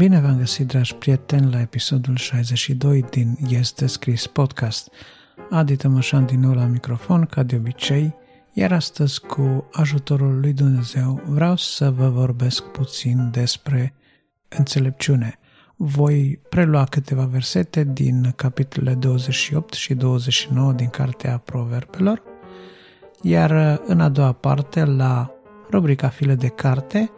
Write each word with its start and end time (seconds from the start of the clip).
Bine 0.00 0.20
v-am 0.20 0.36
găsit, 0.36 0.66
dragi 0.66 0.94
prieteni, 0.94 1.52
la 1.52 1.60
episodul 1.60 2.16
62 2.16 3.02
din 3.10 3.36
Este 3.48 3.86
Scris 3.86 4.26
Podcast. 4.26 4.88
Adi 5.50 5.76
Tămășan 5.76 6.26
din 6.26 6.40
nou 6.40 6.52
la 6.52 6.64
microfon, 6.64 7.26
ca 7.26 7.42
de 7.42 7.56
obicei, 7.56 8.14
iar 8.52 8.72
astăzi, 8.72 9.20
cu 9.20 9.68
ajutorul 9.72 10.40
lui 10.40 10.52
Dumnezeu, 10.52 11.22
vreau 11.26 11.56
să 11.56 11.90
vă 11.90 12.08
vorbesc 12.08 12.62
puțin 12.62 13.30
despre 13.30 13.94
înțelepciune. 14.48 15.38
Voi 15.76 16.40
prelua 16.48 16.84
câteva 16.84 17.24
versete 17.24 17.84
din 17.84 18.32
capitolele 18.36 18.94
28 18.94 19.72
și 19.72 19.94
29 19.94 20.72
din 20.72 20.88
Cartea 20.88 21.38
Proverbelor, 21.38 22.22
iar 23.22 23.80
în 23.86 24.00
a 24.00 24.08
doua 24.08 24.32
parte, 24.32 24.84
la 24.84 25.30
rubrica 25.70 26.08
File 26.08 26.34
de 26.34 26.48
carte, 26.48 27.10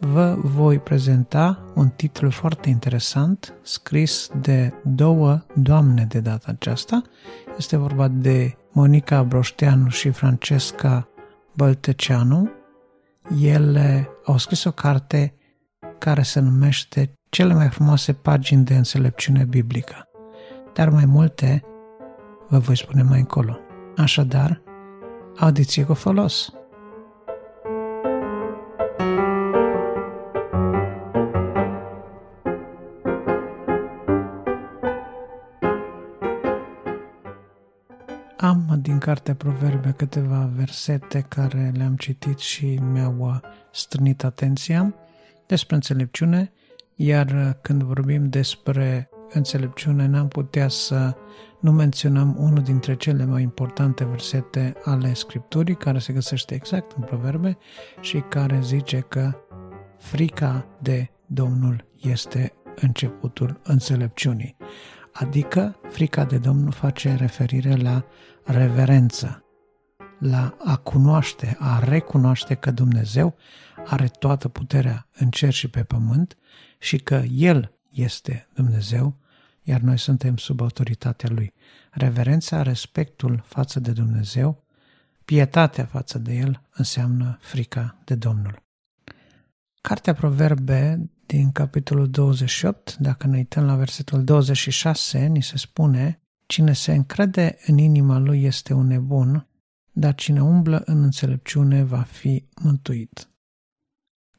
vă 0.00 0.36
voi 0.42 0.78
prezenta 0.78 1.64
un 1.74 1.88
titlu 1.88 2.30
foarte 2.30 2.68
interesant 2.68 3.54
scris 3.62 4.30
de 4.40 4.72
două 4.84 5.42
doamne 5.54 6.04
de 6.08 6.20
data 6.20 6.46
aceasta. 6.50 7.02
Este 7.58 7.76
vorba 7.76 8.08
de 8.08 8.56
Monica 8.72 9.22
Broșteanu 9.22 9.88
și 9.88 10.10
Francesca 10.10 11.08
Bălteceanu. 11.52 12.50
Ele 13.40 14.08
au 14.24 14.36
scris 14.36 14.64
o 14.64 14.70
carte 14.70 15.34
care 15.98 16.22
se 16.22 16.40
numește 16.40 17.14
Cele 17.30 17.54
mai 17.54 17.68
frumoase 17.68 18.12
pagini 18.12 18.64
de 18.64 18.76
înțelepciune 18.76 19.44
biblică. 19.44 20.08
Dar 20.74 20.88
mai 20.88 21.04
multe 21.04 21.64
vă 22.48 22.58
voi 22.58 22.76
spune 22.76 23.02
mai 23.02 23.18
încolo. 23.18 23.58
Așadar, 23.96 24.62
audiție 25.38 25.84
cu 25.84 25.94
folos! 25.94 26.59
Din 38.90 38.98
cartea 38.98 39.34
Proverbe 39.34 39.94
câteva 39.96 40.50
versete 40.56 41.24
care 41.28 41.72
le-am 41.76 41.96
citit 41.96 42.38
și 42.38 42.66
mi-au 42.92 43.16
uh, 43.18 43.34
strânit 43.72 44.24
atenția 44.24 44.94
despre 45.46 45.74
înțelepciune, 45.74 46.52
iar 46.94 47.26
uh, 47.26 47.50
când 47.60 47.82
vorbim 47.82 48.28
despre 48.28 49.08
înțelepciune 49.32 50.06
n-am 50.06 50.28
putea 50.28 50.68
să 50.68 51.16
nu 51.60 51.72
menționăm 51.72 52.36
unul 52.38 52.62
dintre 52.62 52.96
cele 52.96 53.24
mai 53.24 53.42
importante 53.42 54.04
versete 54.04 54.74
ale 54.84 55.14
Scripturii, 55.14 55.76
care 55.76 55.98
se 55.98 56.12
găsește 56.12 56.54
exact 56.54 56.92
în 56.96 57.02
Proverbe 57.02 57.58
și 58.00 58.18
care 58.28 58.58
zice 58.62 58.98
că 59.08 59.32
frica 59.98 60.66
de 60.82 61.10
Domnul 61.26 61.84
este 62.00 62.52
începutul 62.80 63.60
înțelepciunii. 63.62 64.56
Adică 65.12 65.76
frica 65.88 66.24
de 66.24 66.38
Domnul 66.38 66.72
face 66.72 67.14
referire 67.14 67.76
la 67.76 68.04
reverență, 68.50 69.44
la 70.18 70.56
a 70.64 70.76
cunoaște, 70.76 71.56
a 71.58 71.78
recunoaște 71.78 72.54
că 72.54 72.70
Dumnezeu 72.70 73.36
are 73.86 74.06
toată 74.06 74.48
puterea 74.48 75.08
în 75.12 75.30
cer 75.30 75.52
și 75.52 75.68
pe 75.68 75.82
pământ 75.82 76.36
și 76.78 76.98
că 76.98 77.22
El 77.30 77.78
este 77.90 78.48
Dumnezeu, 78.54 79.16
iar 79.62 79.80
noi 79.80 79.98
suntem 79.98 80.36
sub 80.36 80.60
autoritatea 80.60 81.30
Lui. 81.32 81.52
Reverența, 81.90 82.62
respectul 82.62 83.42
față 83.46 83.80
de 83.80 83.92
Dumnezeu, 83.92 84.64
pietatea 85.24 85.84
față 85.84 86.18
de 86.18 86.34
El 86.34 86.62
înseamnă 86.74 87.38
frica 87.40 88.00
de 88.04 88.14
Domnul. 88.14 88.62
Cartea 89.80 90.14
Proverbe 90.14 91.10
din 91.26 91.52
capitolul 91.52 92.10
28, 92.10 92.96
dacă 92.96 93.26
ne 93.26 93.36
uităm 93.36 93.64
la 93.64 93.74
versetul 93.74 94.24
26, 94.24 95.18
ni 95.18 95.42
se 95.42 95.56
spune 95.56 96.20
Cine 96.50 96.72
se 96.72 96.92
încrede 96.92 97.58
în 97.66 97.78
inima 97.78 98.18
lui 98.18 98.44
este 98.44 98.72
un 98.72 98.86
nebun, 98.86 99.46
dar 99.92 100.14
cine 100.14 100.42
umblă 100.42 100.82
în 100.84 101.02
înțelepciune 101.02 101.82
va 101.82 102.02
fi 102.02 102.44
mântuit. 102.62 103.28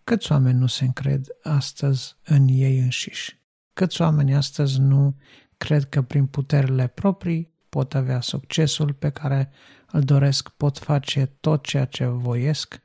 Câți 0.03 0.31
oameni 0.31 0.59
nu 0.59 0.67
se 0.67 0.83
încred 0.83 1.27
astăzi 1.44 2.16
în 2.23 2.47
ei 2.47 2.79
înșiși? 2.79 3.41
Câți 3.73 4.01
oameni 4.01 4.35
astăzi 4.35 4.79
nu 4.79 5.16
cred 5.57 5.89
că 5.89 6.01
prin 6.01 6.25
puterile 6.25 6.88
proprii 6.88 7.53
pot 7.69 7.95
avea 7.95 8.21
succesul 8.21 8.94
pe 8.94 9.09
care 9.09 9.51
îl 9.91 10.01
doresc, 10.01 10.50
pot 10.50 10.77
face 10.77 11.25
tot 11.25 11.63
ceea 11.63 11.85
ce 11.85 12.05
voiesc? 12.05 12.81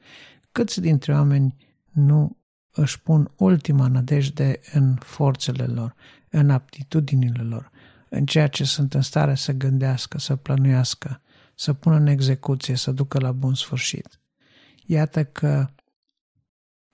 Câți 0.53 0.81
dintre 0.81 1.13
oameni 1.13 1.57
nu 1.91 2.37
își 2.71 3.01
pun 3.01 3.33
ultima 3.37 3.87
nădejde 3.87 4.61
în 4.73 4.95
forțele 4.95 5.65
lor, 5.65 5.95
în 6.31 6.51
aptitudinile 6.51 7.43
lor, 7.43 7.71
în 8.17 8.27
ceea 8.27 8.49
ce 8.49 8.65
sunt 8.65 8.95
în 8.95 9.01
stare 9.01 9.35
să 9.35 9.53
gândească, 9.53 10.19
să 10.19 10.37
plănuiască, 10.37 11.21
să 11.55 11.73
pună 11.73 11.97
în 11.97 12.07
execuție, 12.07 12.75
să 12.75 12.93
ducă 12.93 13.19
la 13.19 13.33
bun 13.33 13.55
sfârșit. 13.55 14.21
Iată 14.87 15.25
că 15.25 15.67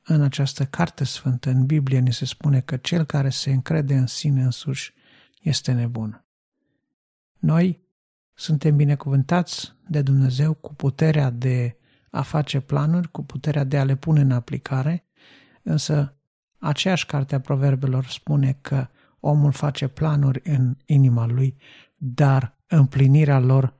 în 0.04 0.22
această 0.22 0.64
carte 0.64 1.04
sfântă, 1.04 1.50
în 1.50 1.66
Biblie, 1.66 1.98
ni 1.98 2.12
se 2.12 2.24
spune 2.24 2.60
că 2.60 2.76
cel 2.76 3.04
care 3.04 3.28
se 3.28 3.52
încrede 3.52 3.96
în 3.96 4.06
sine 4.06 4.42
însuși 4.42 4.94
este 5.40 5.72
nebun. 5.72 6.24
Noi 7.38 7.80
suntem 8.34 8.76
binecuvântați 8.76 9.72
de 9.88 10.02
Dumnezeu 10.02 10.54
cu 10.54 10.74
puterea 10.74 11.30
de 11.30 11.76
a 12.10 12.22
face 12.22 12.60
planuri, 12.60 13.10
cu 13.10 13.24
puterea 13.24 13.64
de 13.64 13.78
a 13.78 13.84
le 13.84 13.96
pune 13.96 14.20
în 14.20 14.30
aplicare, 14.30 15.04
însă 15.62 16.16
aceeași 16.58 17.06
carte 17.06 17.34
a 17.34 17.40
proverbelor 17.40 18.06
spune 18.06 18.58
că 18.60 18.88
omul 19.24 19.52
face 19.52 19.88
planuri 19.88 20.40
în 20.44 20.76
inima 20.84 21.26
lui, 21.26 21.56
dar 21.96 22.58
împlinirea 22.66 23.38
lor 23.38 23.76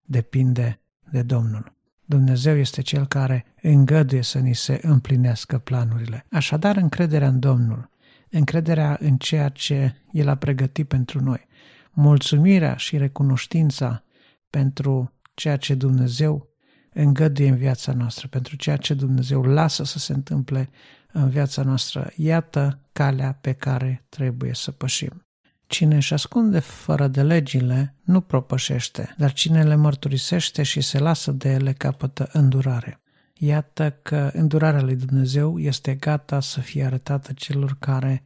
depinde 0.00 0.80
de 1.10 1.22
Domnul. 1.22 1.76
Dumnezeu 2.04 2.56
este 2.56 2.82
Cel 2.82 3.06
care 3.06 3.54
îngăduie 3.62 4.22
să 4.22 4.38
ni 4.38 4.54
se 4.54 4.80
împlinească 4.82 5.58
planurile. 5.58 6.26
Așadar, 6.30 6.76
încrederea 6.76 7.28
în 7.28 7.38
Domnul, 7.38 7.90
încrederea 8.30 8.96
în 9.00 9.16
ceea 9.16 9.48
ce 9.48 9.94
El 10.10 10.28
a 10.28 10.36
pregătit 10.36 10.88
pentru 10.88 11.22
noi, 11.22 11.46
mulțumirea 11.92 12.76
și 12.76 12.96
recunoștința 12.96 14.04
pentru 14.50 15.12
ceea 15.34 15.56
ce 15.56 15.74
Dumnezeu 15.74 16.48
îngăduie 16.92 17.48
în 17.48 17.56
viața 17.56 17.92
noastră, 17.92 18.28
pentru 18.28 18.56
ceea 18.56 18.76
ce 18.76 18.94
Dumnezeu 18.94 19.42
lasă 19.42 19.84
să 19.84 19.98
se 19.98 20.12
întâmple 20.12 20.70
în 21.14 21.28
viața 21.28 21.62
noastră. 21.62 22.10
Iată 22.16 22.78
calea 22.92 23.32
pe 23.40 23.52
care 23.52 24.04
trebuie 24.08 24.54
să 24.54 24.70
pășim. 24.70 25.26
Cine 25.66 25.94
își 25.94 26.12
ascunde 26.12 26.58
fără 26.58 27.06
de 27.08 27.22
legile 27.22 27.94
nu 28.02 28.20
propășește, 28.20 29.14
dar 29.18 29.32
cine 29.32 29.64
le 29.64 29.74
mărturisește 29.74 30.62
și 30.62 30.80
se 30.80 30.98
lasă 30.98 31.32
de 31.32 31.52
ele 31.52 31.72
capătă 31.72 32.28
îndurare. 32.32 33.00
Iată 33.34 33.90
că 34.02 34.30
îndurarea 34.32 34.82
lui 34.82 34.96
Dumnezeu 34.96 35.58
este 35.58 35.94
gata 35.94 36.40
să 36.40 36.60
fie 36.60 36.84
arătată 36.84 37.32
celor 37.32 37.76
care 37.78 38.24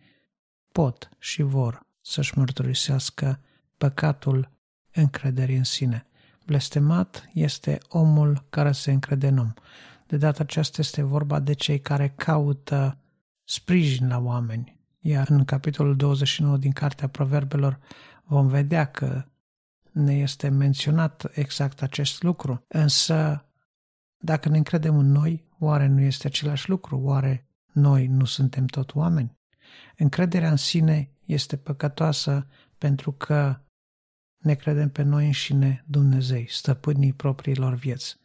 pot 0.73 1.09
și 1.19 1.43
vor 1.43 1.87
să-și 2.01 2.39
mărturisească 2.39 3.41
păcatul 3.77 4.51
încrederii 4.93 5.57
în 5.57 5.65
sine. 5.65 6.07
Blestemat 6.47 7.29
este 7.33 7.79
omul 7.89 8.47
care 8.51 8.73
se 8.73 8.93
încrede 8.93 9.29
în 9.29 9.39
om. 9.39 9.53
De 10.09 10.17
data 10.17 10.43
aceasta 10.43 10.81
este 10.81 11.03
vorba 11.03 11.41
de 11.41 11.53
cei 11.53 11.81
care 11.81 12.13
caută 12.17 12.99
sprijin 13.45 14.09
la 14.09 14.19
oameni. 14.19 14.81
Iar 15.01 15.29
în 15.29 15.45
capitolul 15.45 15.97
29 15.97 16.57
din 16.57 16.73
Cartea 16.73 17.09
Proverbelor 17.09 17.79
vom 18.25 18.47
vedea 18.47 18.85
că 18.85 19.25
ne 19.93 20.19
este 20.19 20.49
menționat 20.49 21.31
exact 21.33 21.83
acest 21.83 22.23
lucru. 22.23 22.65
Însă, 22.69 23.47
dacă 24.19 24.49
ne 24.49 24.57
încredem 24.57 24.99
în 24.99 25.13
noi, 25.13 25.45
oare 25.59 25.87
nu 25.87 26.01
este 26.01 26.27
același 26.27 26.69
lucru? 26.69 27.01
Oare 27.01 27.49
noi 27.73 28.07
nu 28.07 28.25
suntem 28.25 28.67
tot 28.67 28.95
oameni? 28.95 29.37
Încrederea 29.97 30.51
în 30.51 30.57
sine 30.57 31.11
este 31.25 31.57
păcătoasă 31.57 32.47
pentru 32.79 33.13
că 33.13 33.61
ne 34.39 34.55
credem 34.55 34.89
pe 34.89 35.03
noi 35.03 35.27
înșine 35.27 35.85
Dumnezei, 35.87 36.47
stăpânii 36.51 37.13
propriilor 37.13 37.75
vieți. 37.75 38.19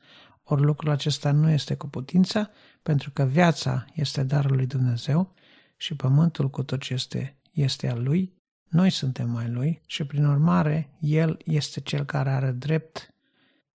Ori 0.44 0.62
lucrul 0.62 0.92
acesta 0.92 1.32
nu 1.32 1.50
este 1.50 1.76
cu 1.76 1.88
putință, 1.88 2.52
pentru 2.82 3.12
că 3.12 3.24
viața 3.24 3.86
este 3.94 4.24
darul 4.24 4.56
lui 4.56 4.66
Dumnezeu 4.66 5.34
și 5.78 5.96
pământul 5.96 6.50
cu 6.50 6.64
tot 6.64 6.82
ce 6.82 6.94
este, 6.94 7.38
este 7.52 7.90
al 7.90 8.04
lui, 8.04 8.42
noi 8.70 8.90
suntem 8.90 9.30
mai 9.30 9.50
lui 9.50 9.82
și 9.86 10.06
prin 10.06 10.26
urmare 10.26 10.98
el 11.00 11.38
este 11.46 11.80
cel 11.80 12.06
care 12.06 12.30
are 12.30 12.52
drept 12.52 13.14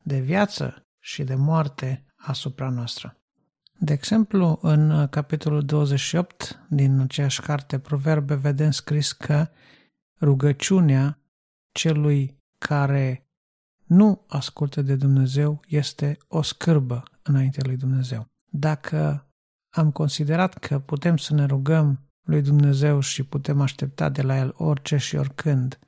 de 0.02 0.20
viață 0.20 0.86
și 0.98 1.24
de 1.24 1.34
moarte 1.34 2.04
asupra 2.16 2.68
noastră. 2.68 3.16
De 3.80 3.92
exemplu, 3.92 4.58
în 4.62 5.08
capitolul 5.08 5.64
28 5.64 6.66
din 6.68 7.00
aceeași 7.00 7.40
carte 7.40 7.78
Proverbe 7.78 8.34
vedem 8.34 8.70
scris 8.70 9.12
că 9.12 9.48
rugăciunea 10.20 11.18
celui 11.72 12.42
care 12.58 13.27
nu 13.88 14.24
ascultă 14.26 14.82
de 14.82 14.96
Dumnezeu 14.96 15.60
este 15.66 16.18
o 16.26 16.42
scârbă 16.42 17.02
înainte 17.22 17.60
lui 17.64 17.76
Dumnezeu. 17.76 18.26
Dacă 18.50 19.26
am 19.70 19.90
considerat 19.90 20.58
că 20.58 20.78
putem 20.78 21.16
să 21.16 21.34
ne 21.34 21.44
rugăm 21.44 22.00
lui 22.22 22.42
Dumnezeu 22.42 23.00
și 23.00 23.22
putem 23.22 23.60
aștepta 23.60 24.08
de 24.08 24.22
la 24.22 24.38
El 24.38 24.54
orice 24.56 24.96
și 24.96 25.16
oricând. 25.16 25.78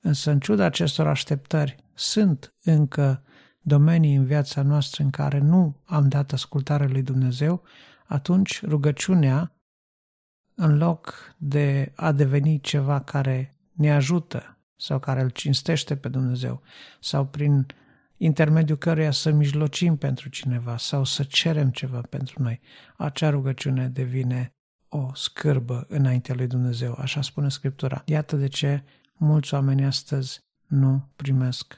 Însă, 0.00 0.30
în 0.30 0.40
ciuda 0.40 0.64
acestor 0.64 1.06
așteptări, 1.06 1.76
sunt 1.94 2.54
încă 2.62 3.22
domenii 3.60 4.14
în 4.14 4.24
viața 4.24 4.62
noastră 4.62 5.02
în 5.02 5.10
care 5.10 5.38
nu 5.38 5.80
am 5.84 6.08
dat 6.08 6.32
ascultare 6.32 6.86
lui 6.86 7.02
Dumnezeu, 7.02 7.62
atunci 8.06 8.64
rugăciunea, 8.64 9.52
în 10.54 10.76
loc 10.76 11.34
de 11.36 11.92
a 11.96 12.12
deveni 12.12 12.60
ceva 12.60 13.00
care 13.00 13.56
ne 13.72 13.92
ajută 13.92 14.55
sau 14.76 14.98
care 14.98 15.20
îl 15.20 15.30
cinstește 15.30 15.96
pe 15.96 16.08
Dumnezeu 16.08 16.62
sau 17.00 17.26
prin 17.26 17.66
intermediul 18.16 18.78
căruia 18.78 19.10
să 19.10 19.30
mijlocim 19.30 19.96
pentru 19.96 20.28
cineva 20.28 20.76
sau 20.76 21.04
să 21.04 21.22
cerem 21.22 21.70
ceva 21.70 22.00
pentru 22.00 22.42
noi, 22.42 22.60
acea 22.96 23.30
rugăciune 23.30 23.88
devine 23.88 24.50
o 24.88 25.10
scârbă 25.14 25.86
înaintea 25.88 26.34
lui 26.34 26.46
Dumnezeu, 26.46 26.94
așa 26.98 27.22
spune 27.22 27.48
Scriptura. 27.48 28.02
Iată 28.04 28.36
de 28.36 28.48
ce 28.48 28.84
mulți 29.14 29.54
oameni 29.54 29.84
astăzi 29.84 30.40
nu 30.66 31.08
primesc 31.16 31.76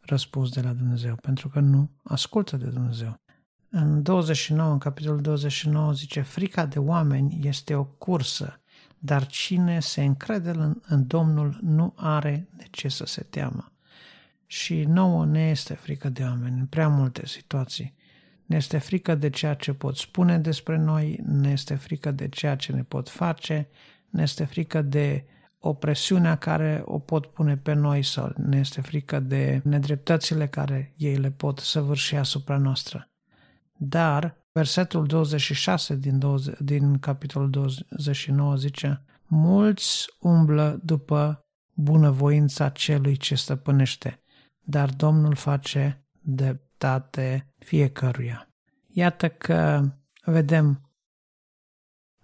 răspuns 0.00 0.50
de 0.50 0.60
la 0.60 0.72
Dumnezeu, 0.72 1.16
pentru 1.16 1.48
că 1.48 1.60
nu 1.60 1.90
ascultă 2.02 2.56
de 2.56 2.66
Dumnezeu. 2.66 3.20
În 3.70 4.02
29, 4.02 4.72
în 4.72 4.78
capitolul 4.78 5.20
29 5.20 5.92
zice, 5.92 6.20
frica 6.20 6.66
de 6.66 6.78
oameni 6.78 7.40
este 7.42 7.74
o 7.74 7.84
cursă, 7.84 8.60
dar 9.02 9.26
cine 9.26 9.80
se 9.80 10.04
încrede 10.04 10.50
în, 10.50 10.80
în 10.86 11.06
Domnul 11.06 11.58
nu 11.62 11.92
are 11.96 12.48
de 12.56 12.64
ce 12.70 12.88
să 12.88 13.06
se 13.06 13.22
teamă. 13.22 13.72
Și 14.46 14.84
nouă 14.84 15.24
ne 15.24 15.48
este 15.48 15.74
frică 15.74 16.08
de 16.08 16.22
oameni 16.22 16.58
în 16.58 16.66
prea 16.66 16.88
multe 16.88 17.26
situații. 17.26 17.94
Ne 18.46 18.56
este 18.56 18.78
frică 18.78 19.14
de 19.14 19.30
ceea 19.30 19.54
ce 19.54 19.72
pot 19.72 19.96
spune 19.96 20.38
despre 20.38 20.76
noi, 20.76 21.20
ne 21.26 21.50
este 21.50 21.74
frică 21.74 22.10
de 22.10 22.28
ceea 22.28 22.56
ce 22.56 22.72
ne 22.72 22.82
pot 22.82 23.08
face, 23.08 23.68
ne 24.08 24.22
este 24.22 24.44
frică 24.44 24.82
de 24.82 25.24
opresiunea 25.58 26.36
care 26.36 26.82
o 26.84 26.98
pot 26.98 27.26
pune 27.26 27.56
pe 27.56 27.72
noi 27.72 28.02
sau 28.02 28.32
ne 28.36 28.58
este 28.58 28.80
frică 28.80 29.20
de 29.20 29.60
nedreptățile 29.64 30.46
care 30.46 30.92
ei 30.96 31.16
le 31.16 31.30
pot 31.30 31.58
săvârși 31.58 32.16
asupra 32.16 32.56
noastră. 32.56 33.10
Dar 33.76 34.39
versetul 34.60 35.06
26 35.06 35.94
din, 35.94 36.18
20, 36.18 36.58
din 36.58 36.98
capitolul 36.98 37.50
29 37.50 38.56
zice 38.56 39.04
Mulți 39.26 40.06
umblă 40.18 40.80
după 40.84 41.40
bunăvoința 41.72 42.68
celui 42.68 43.16
ce 43.16 43.34
stăpânește, 43.34 44.22
dar 44.60 44.90
Domnul 44.90 45.34
face 45.34 46.04
dreptate 46.20 47.54
fiecăruia. 47.58 48.48
Iată 48.86 49.28
că 49.28 49.90
vedem 50.24 50.90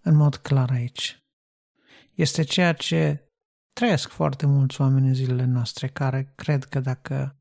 în 0.00 0.14
mod 0.14 0.36
clar 0.36 0.70
aici. 0.70 1.24
Este 2.14 2.42
ceea 2.42 2.72
ce 2.72 3.30
trăiesc 3.72 4.08
foarte 4.08 4.46
mulți 4.46 4.80
oameni 4.80 5.06
în 5.06 5.14
zilele 5.14 5.44
noastre 5.44 5.88
care 5.88 6.32
cred 6.34 6.64
că 6.64 6.80
dacă 6.80 7.40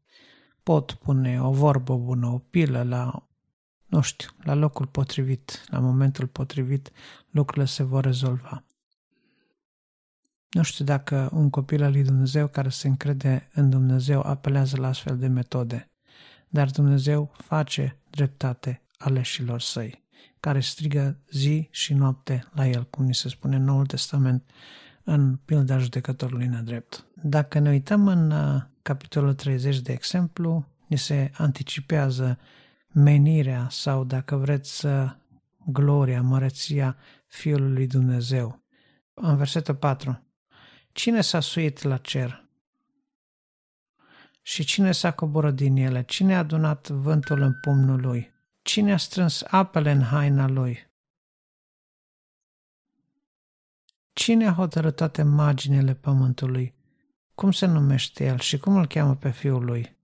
pot 0.63 0.91
pune 0.91 1.41
o 1.41 1.51
vorbă 1.51 1.97
bună, 1.97 2.27
o 2.27 2.37
pilă 2.37 2.83
la, 2.83 3.29
nu 3.85 4.01
știu, 4.01 4.29
la 4.43 4.53
locul 4.53 4.85
potrivit, 4.85 5.63
la 5.67 5.79
momentul 5.79 6.27
potrivit, 6.27 6.91
lucrurile 7.29 7.65
se 7.65 7.83
vor 7.83 8.03
rezolva. 8.03 8.63
Nu 10.49 10.63
știu 10.63 10.85
dacă 10.85 11.29
un 11.33 11.49
copil 11.49 11.83
al 11.83 11.91
lui 11.91 12.03
Dumnezeu 12.03 12.47
care 12.47 12.69
se 12.69 12.87
încrede 12.87 13.49
în 13.53 13.69
Dumnezeu 13.69 14.21
apelează 14.21 14.77
la 14.77 14.87
astfel 14.87 15.17
de 15.17 15.27
metode, 15.27 15.89
dar 16.47 16.69
Dumnezeu 16.69 17.31
face 17.37 17.99
dreptate 18.09 18.81
aleșilor 18.97 19.61
săi, 19.61 20.03
care 20.39 20.59
strigă 20.59 21.19
zi 21.31 21.67
și 21.71 21.93
noapte 21.93 22.47
la 22.53 22.67
el, 22.67 22.83
cum 22.83 23.05
ni 23.05 23.15
se 23.15 23.29
spune 23.29 23.55
în 23.55 23.63
Noul 23.63 23.85
Testament, 23.85 24.49
în 25.03 25.35
pilda 25.45 25.77
judecătorului 25.77 26.47
nedrept. 26.47 27.05
Dacă 27.15 27.59
ne 27.59 27.69
uităm 27.69 28.07
în 28.07 28.31
uh, 28.31 28.61
capitolul 28.81 29.33
30, 29.33 29.79
de 29.79 29.91
exemplu, 29.91 30.65
ni 30.87 30.97
se 30.97 31.31
anticipează 31.33 32.39
menirea 32.95 33.67
sau, 33.69 34.03
dacă 34.03 34.35
vreți, 34.35 34.87
gloria, 35.65 36.21
măreția 36.21 36.97
Fiului 37.27 37.73
lui 37.73 37.87
Dumnezeu. 37.87 38.63
În 39.13 39.35
versetul 39.35 39.75
4. 39.75 40.23
Cine 40.91 41.21
s-a 41.21 41.39
suit 41.39 41.81
la 41.81 41.97
cer? 41.97 42.49
Și 44.41 44.63
cine 44.63 44.91
s-a 44.91 45.11
coborât 45.11 45.55
din 45.55 45.75
ele? 45.75 46.03
Cine 46.03 46.35
a 46.35 46.37
adunat 46.37 46.89
vântul 46.89 47.41
în 47.41 47.53
pumnul 47.53 48.01
lui? 48.01 48.33
Cine 48.61 48.93
a 48.93 48.97
strâns 48.97 49.43
apele 49.49 49.91
în 49.91 50.01
haina 50.01 50.47
lui? 50.47 50.91
Cine 54.13 54.47
a 54.47 54.53
hotărât 54.53 54.95
toate 54.95 55.23
marginile 55.23 55.93
pământului? 55.93 56.75
Cum 57.33 57.51
se 57.51 57.65
numește 57.65 58.25
el 58.25 58.39
și 58.39 58.57
cum 58.57 58.75
îl 58.75 58.87
cheamă 58.87 59.15
pe 59.15 59.31
fiul 59.31 59.65
lui? 59.65 59.97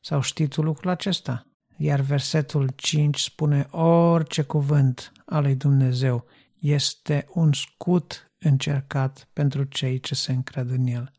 Sau 0.00 0.20
știi 0.20 0.48
tu 0.48 0.62
lucrul 0.62 0.90
acesta? 0.90 1.46
Iar 1.76 2.00
versetul 2.00 2.70
5 2.76 3.20
spune 3.20 3.66
orice 3.70 4.42
cuvânt 4.42 5.12
al 5.24 5.42
lui 5.42 5.54
Dumnezeu 5.54 6.26
este 6.58 7.26
un 7.32 7.52
scut 7.52 8.32
încercat 8.38 9.28
pentru 9.32 9.64
cei 9.64 10.00
ce 10.00 10.14
se 10.14 10.32
încred 10.32 10.70
în 10.70 10.86
el. 10.86 11.12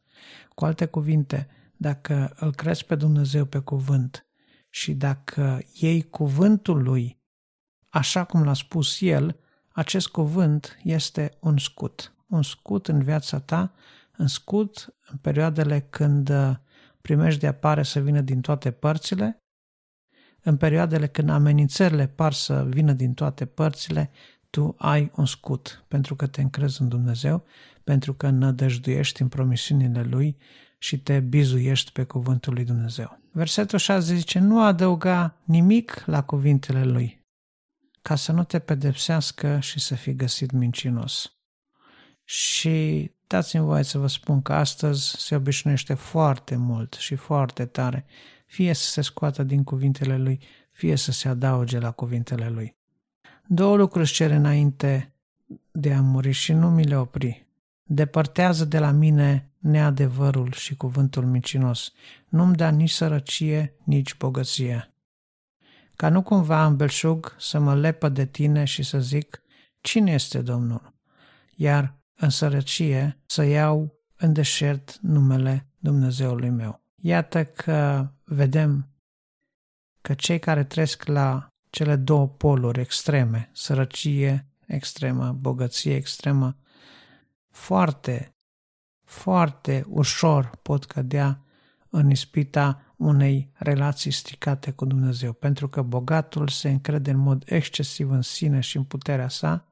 Cu 0.54 0.66
alte 0.66 0.86
cuvinte, 0.86 1.48
dacă 1.78 2.34
îl 2.36 2.54
crezi 2.54 2.86
pe 2.86 2.96
Dumnezeu 2.96 3.46
pe 3.46 3.60
cuvânt 3.60 4.26
și 4.70 4.94
dacă 4.94 5.62
iei 5.74 6.02
cuvântul 6.10 6.84
lui 6.84 7.18
așa 7.90 8.24
cum 8.24 8.44
l-a 8.44 8.54
spus 8.54 9.02
el, 9.02 9.40
acest 9.72 10.08
cuvânt 10.08 10.78
este 10.84 11.38
un 11.40 11.58
scut 11.58 12.16
un 12.28 12.44
scut 12.44 12.88
în 12.88 13.04
viața 13.04 13.40
ta, 13.40 13.74
în 14.18 14.28
scut 14.28 14.96
în 15.12 15.18
perioadele 15.18 15.80
când 15.80 16.30
uh, 16.30 16.56
primești 17.02 17.40
de 17.40 17.48
apare 17.48 17.84
să 17.84 18.00
vină 18.00 18.22
din 18.22 18.42
toate 18.42 18.72
părțile, 18.72 19.44
în 20.46 20.58
perioadele 20.58 21.08
când 21.08 21.30
amenințările 21.30 22.08
par 22.08 22.34
să 22.34 22.66
vină 22.68 22.94
din 22.94 23.14
toate 23.14 23.46
părțile, 23.46 24.12
tu 24.50 24.76
ai 24.78 25.12
un 25.16 25.26
scut, 25.26 25.86
pentru 25.88 26.16
că 26.16 26.28
te 26.28 26.42
încrezi 26.42 26.82
în 26.82 26.88
Dumnezeu, 26.88 27.46
pentru 27.84 28.14
că 28.14 28.30
nădăjduiești 28.30 29.22
în 29.22 29.28
promisiunile 29.28 30.04
Lui 30.04 30.38
și 30.78 31.00
te 31.00 31.20
bizuiești 31.20 31.92
pe 31.92 32.04
cuvântul 32.04 32.54
lui 32.54 32.64
Dumnezeu. 32.64 33.20
Versetul 33.32 33.80
6 33.80 34.16
zice, 34.16 34.40
nu 34.40 34.64
adăuga 34.64 35.42
nimic 35.44 36.04
la 36.06 36.24
cuvintele 36.24 36.84
Lui, 36.84 37.26
ca 38.02 38.16
să 38.16 38.32
nu 38.32 38.44
te 38.44 38.60
pedepsească 38.60 39.60
și 39.60 39.80
să 39.80 39.96
fii 39.96 40.16
găsit 40.16 40.52
mincinos. 40.52 41.38
Și 42.24 43.12
dați-mi 43.28 43.64
voie 43.64 43.84
să 43.84 43.98
vă 43.98 44.08
spun 44.08 44.42
că 44.42 44.54
astăzi 44.54 45.16
se 45.18 45.36
obișnuiește 45.36 45.94
foarte 45.94 46.56
mult 46.56 46.94
și 46.94 47.16
foarte 47.16 47.66
tare, 47.66 48.06
fie 48.46 48.74
să 48.74 48.90
se 48.90 49.02
scoată 49.02 49.44
din 49.44 49.64
cuvintele 49.64 50.18
lui, 50.18 50.40
fie 50.72 50.96
să 50.96 51.12
se 51.12 51.28
adauge 51.28 51.80
la 51.80 51.92
cuvintele 51.92 52.50
lui. 52.50 52.76
Două 53.48 53.76
lucruri 53.76 54.04
își 54.04 54.14
cere 54.14 54.36
înainte 54.36 55.14
de 55.72 55.94
a 55.94 56.02
muri 56.02 56.32
și 56.32 56.54
nu 56.54 56.70
mi 56.70 56.84
le 56.84 56.98
opri. 56.98 57.48
Depărtează 57.84 58.66
de 58.66 58.80
la 58.80 58.92
mine 58.92 59.50
neadevărul 59.58 60.52
și 60.52 60.76
cuvântul 60.76 61.26
mincinos. 61.26 61.94
Nu-mi 62.30 62.56
da 62.56 62.70
nici 62.70 62.90
sărăcie, 62.90 63.76
nici 63.84 64.18
bogăție. 64.18 64.94
Ca 65.96 66.10
nu 66.10 66.22
cumva 66.22 66.66
în 66.66 66.76
belșug 66.76 67.36
să 67.40 67.60
mă 67.60 67.76
lepă 67.76 68.10
de 68.10 68.26
tine 68.26 68.64
și 68.64 68.84
să 68.84 69.00
zic, 69.00 69.42
cine 69.82 70.12
este 70.12 70.42
Domnul? 70.42 70.94
Iar 71.56 71.96
în 72.16 72.30
sărăcie 72.30 73.20
să 73.26 73.44
iau 73.44 74.00
în 74.16 74.34
deșert 74.34 74.98
numele 75.02 75.68
Dumnezeului 75.78 76.50
meu. 76.50 76.82
Iată 76.96 77.46
că 77.46 78.10
vedem 78.24 78.90
că 80.02 80.14
cei 80.14 80.40
care 80.40 80.64
trăiesc 80.64 81.06
la 81.06 81.48
cele 81.70 81.96
două 81.96 82.28
poluri 82.28 82.80
extreme, 82.80 83.50
sărăcie 83.54 84.48
extremă, 84.66 85.32
bogăție 85.32 85.96
extremă, 85.96 86.58
foarte, 87.50 88.36
foarte 89.04 89.86
ușor 89.90 90.60
pot 90.62 90.86
cădea 90.86 91.46
în 91.90 92.10
ispita 92.10 92.96
unei 92.96 93.52
relații 93.54 94.12
stricate 94.12 94.72
cu 94.72 94.86
Dumnezeu, 94.86 95.34
pentru 95.34 95.70
că 95.70 95.82
bogatul 95.82 96.48
se 96.48 96.70
încrede 96.70 97.12
în 97.12 97.18
mod 97.18 97.44
excesiv 97.46 98.12
în 98.12 98.22
sine 98.22 98.60
și 98.60 98.78
în 98.78 98.84
puterea 98.84 99.28
sa, 99.28 99.68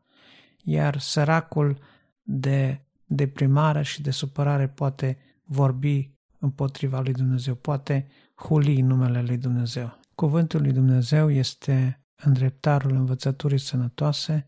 iar 0.63 0.99
săracul 0.99 1.77
de 2.23 2.81
deprimare 3.05 3.83
și 3.83 4.01
de 4.01 4.11
supărare 4.11 4.67
poate 4.67 5.17
vorbi 5.43 6.11
împotriva 6.39 6.99
lui 6.99 7.13
Dumnezeu, 7.13 7.55
poate 7.55 8.07
huli 8.35 8.81
numele 8.81 9.21
lui 9.21 9.37
Dumnezeu. 9.37 9.99
Cuvântul 10.15 10.61
lui 10.61 10.71
Dumnezeu 10.71 11.31
este 11.31 12.03
îndreptarul 12.15 12.91
învățăturii 12.91 13.57
sănătoase, 13.57 14.47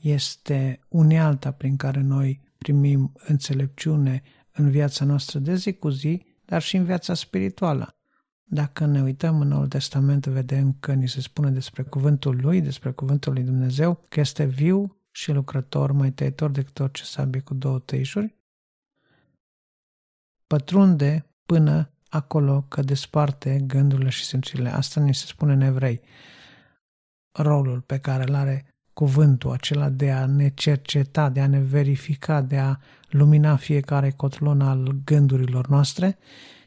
este 0.00 0.80
unealta 0.88 1.50
prin 1.50 1.76
care 1.76 2.00
noi 2.00 2.40
primim 2.58 3.12
înțelepciune 3.26 4.22
în 4.52 4.70
viața 4.70 5.04
noastră 5.04 5.38
de 5.38 5.54
zi 5.54 5.72
cu 5.72 5.88
zi, 5.88 6.26
dar 6.44 6.62
și 6.62 6.76
în 6.76 6.84
viața 6.84 7.14
spirituală. 7.14 7.96
Dacă 8.44 8.86
ne 8.86 9.02
uităm 9.02 9.40
în 9.40 9.48
Noul 9.48 9.68
Testament, 9.68 10.26
vedem 10.26 10.76
că 10.80 10.92
ni 10.92 11.08
se 11.08 11.20
spune 11.20 11.50
despre 11.50 11.82
cuvântul 11.82 12.38
lui, 12.40 12.60
despre 12.60 12.90
cuvântul 12.90 13.32
lui 13.32 13.42
Dumnezeu, 13.42 14.04
că 14.08 14.20
este 14.20 14.44
viu 14.44 14.96
și 15.14 15.32
lucrător, 15.32 15.92
mai 15.92 16.12
tăitor 16.12 16.50
decât 16.50 16.78
orice 16.78 17.04
sabie 17.04 17.40
cu 17.40 17.54
două 17.54 17.78
tăișuri, 17.78 18.34
pătrunde 20.46 21.26
până 21.46 21.90
acolo 22.08 22.62
că 22.68 22.82
desparte 22.82 23.60
gândurile 23.66 24.08
și 24.08 24.24
simțurile. 24.24 24.68
Asta 24.68 25.00
ni 25.00 25.14
se 25.14 25.26
spune 25.26 25.52
în 25.52 25.60
evrei. 25.60 26.00
Rolul 27.32 27.80
pe 27.80 27.98
care 27.98 28.22
îl 28.22 28.34
are 28.34 28.74
cuvântul 28.92 29.50
acela 29.50 29.88
de 29.88 30.10
a 30.10 30.26
ne 30.26 30.48
cerceta, 30.48 31.30
de 31.30 31.40
a 31.40 31.46
ne 31.46 31.60
verifica, 31.60 32.40
de 32.40 32.58
a 32.58 32.76
lumina 33.08 33.56
fiecare 33.56 34.10
cotlon 34.10 34.60
al 34.60 35.00
gândurilor 35.04 35.68
noastre, 35.68 36.18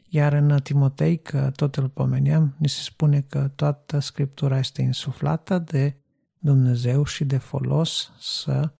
iar 0.08 0.32
în 0.32 0.60
Timotei, 0.62 1.18
că 1.18 1.50
tot 1.56 1.76
îl 1.76 1.88
pomeneam, 1.88 2.54
ni 2.58 2.68
se 2.68 2.82
spune 2.82 3.20
că 3.20 3.48
toată 3.48 3.98
Scriptura 3.98 4.58
este 4.58 4.82
insuflată 4.82 5.58
de 5.58 5.97
Dumnezeu 6.38 7.04
și 7.04 7.24
de 7.24 7.38
folos 7.38 8.12
să 8.18 8.72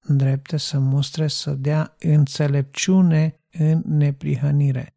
îndrepte, 0.00 0.56
să 0.56 0.78
mustre, 0.78 1.28
să 1.28 1.54
dea 1.54 1.96
înțelepciune 1.98 3.40
în 3.50 3.82
neprihănire. 3.86 4.96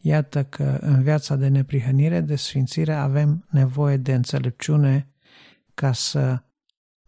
Iată 0.00 0.44
că 0.44 0.78
în 0.80 1.02
viața 1.02 1.36
de 1.36 1.48
neprihănire, 1.48 2.20
de 2.20 2.36
sfințire, 2.36 2.94
avem 2.94 3.46
nevoie 3.50 3.96
de 3.96 4.14
înțelepciune 4.14 5.14
ca 5.74 5.92
să 5.92 6.42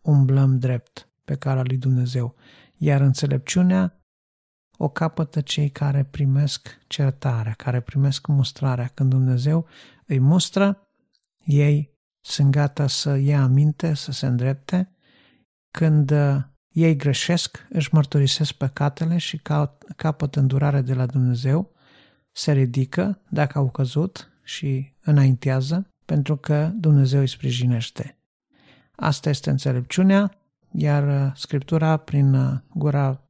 umblăm 0.01 0.59
drept 0.59 1.09
pe 1.25 1.35
cara 1.35 1.63
lui 1.63 1.77
Dumnezeu. 1.77 2.35
Iar 2.77 3.01
înțelepciunea 3.01 4.01
o 4.79 4.89
capătă 4.89 5.41
cei 5.41 5.71
care 5.71 6.05
primesc 6.05 6.79
certarea, 6.87 7.53
care 7.53 7.81
primesc 7.81 8.27
mustrarea. 8.27 8.87
Când 8.87 9.11
Dumnezeu 9.11 9.67
îi 10.07 10.19
mustră, 10.19 10.89
ei 11.45 11.96
sunt 12.29 12.51
gata 12.51 12.87
să 12.87 13.17
ia 13.17 13.43
aminte, 13.43 13.95
să 13.95 14.13
se 14.13 14.27
îndrepte. 14.27 14.91
Când 15.71 16.11
uh, 16.11 16.37
ei 16.69 16.97
greșesc, 16.97 17.67
își 17.71 17.95
mărturisesc 17.95 18.53
păcatele 18.53 19.17
și 19.17 19.41
capătă 19.97 20.41
îndurare 20.41 20.81
de 20.81 20.95
la 20.95 21.07
Dumnezeu, 21.07 21.73
se 22.33 22.53
ridică 22.53 23.21
dacă 23.29 23.59
au 23.59 23.71
căzut 23.71 24.31
și 24.43 24.95
înaintează, 25.01 25.91
pentru 26.05 26.37
că 26.37 26.71
Dumnezeu 26.75 27.21
îi 27.21 27.29
sprijinește. 27.29 28.19
Asta 28.97 29.29
este 29.29 29.51
înțelepciunea, 29.51 30.39
iar 30.73 31.27
uh, 31.27 31.33
Scriptura, 31.37 31.97
prin 31.97 32.35
uh, 32.35 32.59
gura 32.75 33.21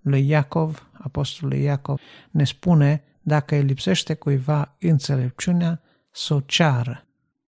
lui 0.00 0.26
Iacov, 0.26 0.90
apostolului 0.92 1.62
Iacov, 1.62 2.00
ne 2.30 2.44
spune 2.44 3.04
dacă 3.20 3.54
îi 3.54 3.62
lipsește 3.62 4.14
cuiva 4.14 4.76
înțelepciunea, 4.80 5.82
să 6.12 6.34
o 6.34 6.40
ceară, 6.40 7.04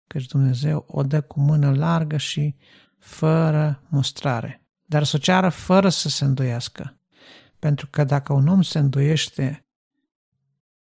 căci 0.08 0.26
Dumnezeu 0.26 0.86
o 0.88 1.04
dă 1.04 1.22
cu 1.22 1.40
mână 1.40 1.72
largă 1.76 2.18
și 2.18 2.56
fără 3.00 3.84
mustrare. 3.88 4.62
Dar 4.86 5.04
să 5.04 5.16
o 5.16 5.20
ceară 5.20 5.50
fără 5.50 5.90
să 5.90 6.10
se 6.10 6.26
îndoiască. 6.26 7.02
Pentru 7.60 7.88
că 7.88 8.04
dacă 8.04 8.34
un 8.34 8.48
om 8.48 8.62
se 8.62 8.80
îndoiește 8.80 9.68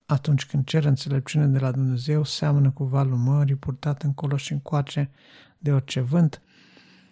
atunci 0.07 0.47
când 0.47 0.65
cere 0.65 0.89
înțelepciune 0.89 1.47
de 1.47 1.59
la 1.59 1.71
Dumnezeu, 1.71 2.25
seamănă 2.25 2.71
cu 2.71 2.85
valul 2.85 3.17
mării 3.17 3.57
purtat 3.57 4.03
încolo 4.03 4.37
și 4.37 4.53
încoace 4.53 5.11
de 5.59 5.73
orice 5.73 6.01
vânt 6.01 6.43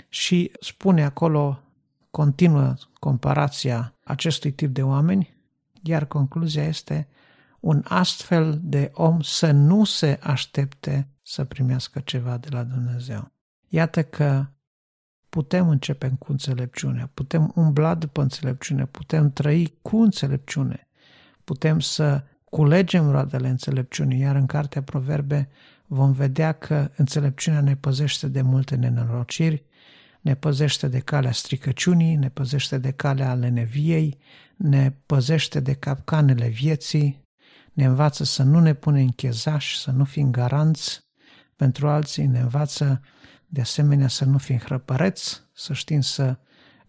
și 0.08 0.52
spune 0.60 1.04
acolo, 1.04 1.62
continuă 2.10 2.74
comparația 2.92 3.98
acestui 4.04 4.52
tip 4.52 4.74
de 4.74 4.82
oameni, 4.82 5.36
iar 5.82 6.04
concluzia 6.04 6.64
este 6.64 7.08
un 7.60 7.84
astfel 7.88 8.60
de 8.62 8.90
om 8.94 9.20
să 9.20 9.50
nu 9.50 9.84
se 9.84 10.18
aștepte 10.22 11.08
să 11.30 11.44
primească 11.44 12.00
ceva 12.00 12.36
de 12.36 12.48
la 12.50 12.62
Dumnezeu. 12.62 13.32
Iată 13.68 14.02
că 14.02 14.46
putem 15.28 15.68
începe 15.68 16.16
cu 16.18 16.32
înțelepciune, 16.32 17.10
putem 17.14 17.52
umbla 17.54 17.94
după 17.94 18.22
înțelepciune, 18.22 18.86
putem 18.86 19.30
trăi 19.30 19.78
cu 19.82 19.96
înțelepciune, 19.96 20.88
putem 21.44 21.80
să 21.80 22.24
culegem 22.44 23.10
roadele 23.10 23.48
înțelepciunii, 23.48 24.18
iar 24.18 24.36
în 24.36 24.46
cartea 24.46 24.82
Proverbe 24.82 25.48
vom 25.86 26.12
vedea 26.12 26.52
că 26.52 26.90
înțelepciunea 26.96 27.60
ne 27.60 27.76
păzește 27.76 28.28
de 28.28 28.42
multe 28.42 28.76
nenorociri, 28.76 29.64
ne 30.20 30.34
păzește 30.34 30.88
de 30.88 30.98
calea 30.98 31.32
stricăciunii, 31.32 32.16
ne 32.16 32.28
păzește 32.28 32.78
de 32.78 32.90
calea 32.90 33.34
leneviei, 33.34 34.18
ne 34.56 34.90
păzește 35.06 35.60
de 35.60 35.74
capcanele 35.74 36.48
vieții, 36.48 37.22
ne 37.72 37.84
învață 37.84 38.24
să 38.24 38.42
nu 38.42 38.60
ne 38.60 38.74
punem 38.74 39.02
în 39.02 39.08
chezaș, 39.08 39.76
să 39.76 39.90
nu 39.90 40.04
fim 40.04 40.30
garanți 40.30 41.06
pentru 41.58 41.88
alții, 41.88 42.26
ne 42.26 42.40
învață 42.40 43.00
de 43.46 43.60
asemenea 43.60 44.08
să 44.08 44.24
nu 44.24 44.38
fim 44.38 44.58
hrăpăreți, 44.58 45.42
să 45.52 45.72
știm 45.72 46.00
să 46.00 46.38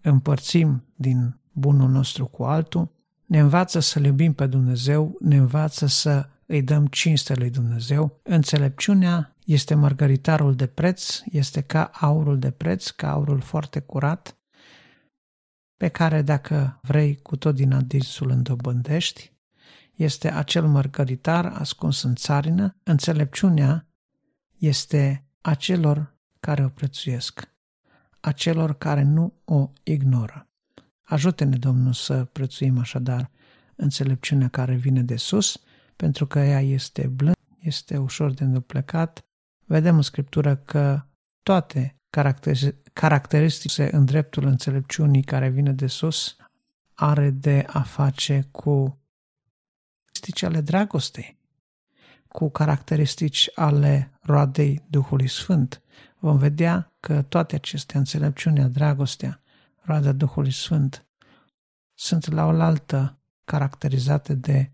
împărțim 0.02 0.84
din 0.96 1.40
bunul 1.52 1.90
nostru 1.90 2.26
cu 2.26 2.44
altul, 2.44 2.92
ne 3.26 3.40
învață 3.40 3.80
să 3.80 4.00
iubim 4.00 4.34
pe 4.34 4.46
Dumnezeu, 4.48 5.18
ne 5.20 5.38
învață 5.38 5.86
să 5.86 6.30
îi 6.46 6.62
dăm 6.62 6.88
cinste 6.88 7.36
lui 7.36 7.50
Dumnezeu. 7.50 8.20
Înțelepciunea 8.24 9.36
este 9.46 9.76
mărgăritarul 9.76 10.56
de 10.56 10.68
preț, 10.68 11.20
este 11.26 11.62
ca 11.62 11.92
aurul 11.94 12.40
de 12.40 12.52
preț, 12.52 12.90
ca 12.90 13.12
aurul 13.12 13.42
foarte 13.42 13.80
curat, 13.80 14.38
pe 15.78 15.88
care 15.88 16.22
dacă 16.22 16.80
vrei 16.82 17.16
cu 17.22 17.36
tot 17.36 17.56
din 17.56 17.74
adinsul 17.74 18.30
îndobândești, 18.30 19.34
este 19.96 20.32
acel 20.32 20.68
mărgăritar 20.68 21.46
ascuns 21.46 22.02
în 22.02 22.16
țarină, 22.16 22.76
înțelepciunea 22.84 23.89
este 24.60 25.26
acelor 25.42 26.16
care 26.40 26.64
o 26.64 26.70
prețuiesc, 26.70 27.54
acelor 28.20 28.78
care 28.78 29.04
nu 29.04 29.34
o 29.46 29.72
ignoră. 29.84 30.48
Ajută-ne, 31.02 31.58
Domnul, 31.58 31.94
să 31.94 32.24
prețuim 32.24 32.78
așadar 32.78 33.32
înțelepciunea 33.76 34.48
care 34.48 34.76
vine 34.76 35.02
de 35.02 35.16
sus, 35.16 35.62
pentru 35.96 36.28
că 36.28 36.40
ea 36.40 36.62
este 36.62 37.08
blând, 37.08 37.36
este 37.60 37.98
ușor 37.98 38.34
de 38.34 38.44
înduplecat. 38.44 39.26
Vedem 39.66 39.96
în 39.96 40.02
Scriptură 40.02 40.56
că 40.56 41.06
toate 41.44 41.96
caracteristice 42.94 43.96
în 43.96 44.06
dreptul 44.06 44.46
înțelepciunii 44.46 45.24
care 45.24 45.50
vine 45.50 45.72
de 45.72 45.88
sus 45.88 46.36
are 46.94 47.30
de 47.30 47.66
a 47.68 47.82
face 47.82 48.48
cu 48.52 49.00
caracteristici 50.20 50.44
ale 50.44 50.62
dragostei, 50.62 51.39
cu 52.32 52.50
caracteristici 52.50 53.50
ale 53.56 54.12
roadei 54.22 54.86
Duhului 54.90 55.28
Sfânt. 55.28 55.82
Vom 56.20 56.38
vedea 56.38 56.94
că 57.00 57.22
toate 57.22 57.56
acestea, 57.56 58.00
înțelepciunea, 58.00 58.68
dragostea, 58.68 59.42
roada 59.82 60.12
Duhului 60.12 60.52
Sfânt, 60.52 61.06
sunt 61.94 62.32
la 62.32 62.46
oaltă 62.46 63.20
caracterizate 63.46 64.34
de 64.34 64.72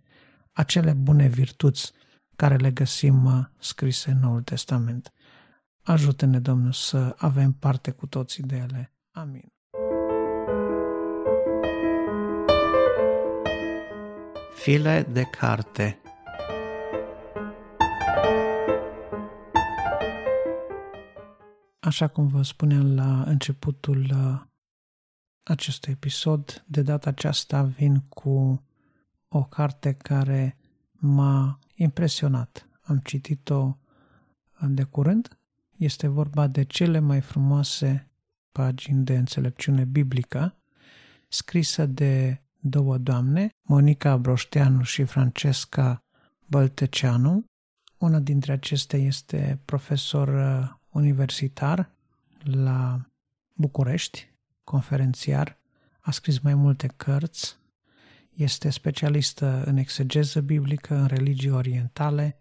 acele 0.52 0.94
bune 0.94 1.28
virtuți 1.28 1.92
care 2.36 2.56
le 2.56 2.72
găsim 2.72 3.26
uh, 3.26 3.46
scrise 3.60 4.12
în 4.12 4.20
Noul 4.20 4.42
Testament. 4.42 5.14
Ajută-ne, 5.84 6.40
Domnul, 6.40 6.72
să 6.72 7.16
avem 7.18 7.52
parte 7.52 7.92
cu 7.92 8.08
toții 8.08 8.44
de 8.44 8.56
ele. 8.56 8.94
Amin. 9.12 9.54
File 14.56 15.08
de 15.12 15.24
carte 15.24 16.00
Așa 21.86 22.08
cum 22.08 22.28
vă 22.28 22.42
spuneam 22.42 22.96
la 22.96 23.22
începutul 23.22 24.10
uh, 24.12 24.42
acestui 25.44 25.92
episod, 25.92 26.64
de 26.68 26.82
data 26.82 27.10
aceasta 27.10 27.64
vin 27.64 28.00
cu 28.00 28.64
o 29.28 29.44
carte 29.44 29.94
care 29.94 30.58
m-a 30.92 31.60
impresionat. 31.76 32.70
Am 32.82 32.98
citit-o 32.98 33.78
de 34.68 34.84
curând. 34.84 35.38
Este 35.78 36.08
vorba 36.08 36.48
de 36.48 36.64
cele 36.64 37.00
mai 37.00 37.22
frumoase 37.22 38.12
pagini 38.52 39.04
de 39.04 39.18
înțelepciune 39.18 39.84
biblică, 39.84 40.56
scrisă 41.28 41.86
de 41.86 42.42
două 42.60 42.98
doamne, 42.98 43.50
Monica 43.62 44.18
Broșteanu 44.18 44.84
și 44.84 45.04
Francesca 45.04 46.00
Bălteceanu. 46.48 47.46
Una 47.98 48.20
dintre 48.20 48.52
acestea 48.52 49.00
este 49.00 49.62
profesor 49.66 50.28
uh, 50.28 50.75
universitar 50.96 51.92
la 52.44 53.10
București, 53.54 54.34
conferențiar, 54.64 55.58
a 56.00 56.12
scris 56.12 56.40
mai 56.40 56.54
multe 56.54 56.88
cărți, 56.88 57.58
este 58.34 58.70
specialistă 58.70 59.64
în 59.66 59.78
exegeză 59.78 60.42
biblică, 60.42 60.96
în 60.96 61.06
religii 61.06 61.50
orientale, 61.50 62.38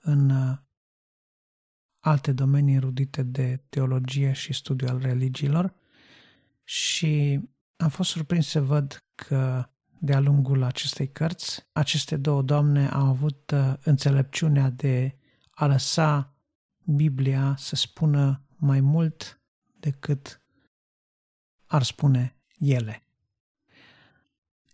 în 0.00 0.30
uh, 0.30 0.56
alte 1.98 2.32
domenii 2.32 2.74
erudite 2.74 3.22
de 3.22 3.60
teologie 3.68 4.32
și 4.32 4.52
studiu 4.52 4.88
al 4.88 4.98
religiilor 4.98 5.74
și 6.64 7.40
am 7.76 7.88
fost 7.88 8.10
surprins 8.10 8.46
să 8.48 8.60
văd 8.60 9.04
că 9.14 9.68
de-a 9.98 10.20
lungul 10.20 10.62
acestei 10.62 11.08
cărți, 11.08 11.66
aceste 11.72 12.16
două 12.16 12.42
doamne 12.42 12.88
au 12.88 13.06
avut 13.06 13.50
uh, 13.50 13.74
înțelepciunea 13.82 14.70
de 14.70 15.16
a 15.50 15.66
lăsa 15.66 16.34
Biblia 16.84 17.54
să 17.58 17.76
spună 17.76 18.42
mai 18.56 18.80
mult 18.80 19.40
decât 19.80 20.40
ar 21.66 21.82
spune 21.82 22.36
ele. 22.58 23.02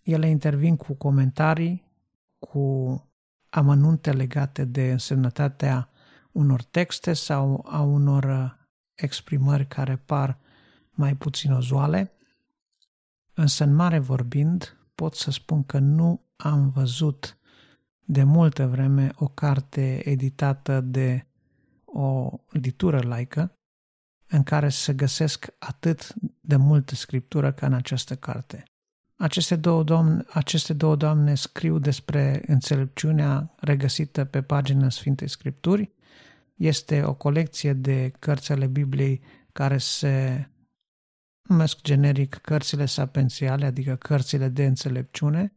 Ele 0.02 0.28
intervin 0.28 0.76
cu 0.76 0.94
comentarii, 0.94 1.84
cu 2.38 3.00
amănunte 3.48 4.12
legate 4.12 4.64
de 4.64 4.90
însemnătatea 4.90 5.90
unor 6.32 6.62
texte 6.62 7.12
sau 7.12 7.66
a 7.68 7.80
unor 7.80 8.24
uh, 8.24 8.50
exprimări 8.94 9.66
care 9.66 9.96
par 9.96 10.38
mai 10.90 11.16
puțin 11.16 11.50
uzuale, 11.50 12.12
însă 13.34 13.64
în 13.64 13.74
mare 13.74 13.98
vorbind 13.98 14.76
pot 14.94 15.14
să 15.14 15.30
spun 15.30 15.64
că 15.64 15.78
nu 15.78 16.20
am 16.36 16.70
văzut 16.70 17.38
de 18.04 18.22
multă 18.22 18.66
vreme 18.66 19.12
o 19.16 19.28
carte 19.28 20.08
editată 20.08 20.80
de 20.80 21.26
o 21.96 22.40
litură 22.50 23.00
laică 23.02 23.52
în 24.28 24.42
care 24.42 24.68
se 24.68 24.94
găsesc 24.94 25.46
atât 25.58 26.14
de 26.40 26.56
multă 26.56 26.94
scriptură 26.94 27.52
ca 27.52 27.66
în 27.66 27.72
această 27.72 28.16
carte. 28.16 28.64
Aceste 29.16 29.56
două, 29.56 29.82
doamne, 29.82 30.24
aceste 30.28 30.72
două 30.72 30.96
doamne 30.96 31.34
scriu 31.34 31.78
despre 31.78 32.42
înțelepciunea 32.46 33.54
regăsită 33.56 34.24
pe 34.24 34.42
pagina 34.42 34.88
Sfintei 34.88 35.28
Scripturi. 35.28 35.92
Este 36.54 37.02
o 37.02 37.14
colecție 37.14 37.72
de 37.72 38.12
cărți 38.18 38.52
ale 38.52 38.66
Bibliei 38.66 39.22
care 39.52 39.78
se 39.78 40.46
numesc 41.48 41.82
generic 41.82 42.34
cărțile 42.34 42.86
sapențiale, 42.86 43.64
adică 43.64 43.96
cărțile 43.96 44.48
de 44.48 44.66
înțelepciune. 44.66 45.52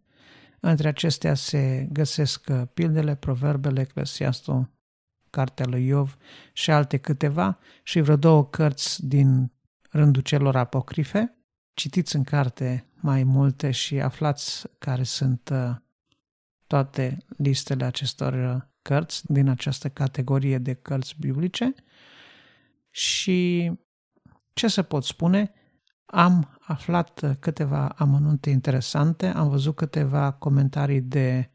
Între 0.59 0.87
acestea 0.87 1.33
se 1.33 1.87
găsesc 1.91 2.51
pildele, 2.51 3.15
proverbele, 3.15 3.81
Eclesiastul, 3.81 4.69
cartea 5.29 5.65
lui 5.65 5.85
Iov 5.85 6.17
și 6.53 6.71
alte 6.71 6.97
câteva 6.97 7.57
și 7.83 7.99
vreo 7.99 8.15
două 8.15 8.45
cărți 8.45 9.07
din 9.07 9.51
rândul 9.89 10.21
celor 10.21 10.55
apocrife. 10.55 11.37
Citiți 11.73 12.15
în 12.15 12.23
carte 12.23 12.85
mai 12.95 13.23
multe 13.23 13.71
și 13.71 13.99
aflați 13.99 14.67
care 14.77 15.03
sunt 15.03 15.49
uh, 15.51 15.75
toate 16.67 17.17
listele 17.37 17.85
acestor 17.85 18.33
uh, 18.33 18.61
cărți 18.81 19.31
din 19.31 19.47
această 19.47 19.89
categorie 19.89 20.57
de 20.57 20.73
cărți 20.73 21.15
biblice. 21.19 21.73
Și 22.89 23.71
ce 24.53 24.67
să 24.67 24.81
pot 24.81 25.03
spune? 25.03 25.51
Am 26.05 26.57
aflat 26.59 27.21
uh, 27.21 27.31
câteva 27.39 27.87
amănunte 27.87 28.49
interesante, 28.49 29.27
am 29.27 29.49
văzut 29.49 29.75
câteva 29.75 30.31
comentarii 30.31 31.01
de 31.01 31.49